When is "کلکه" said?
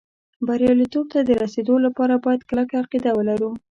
2.49-2.75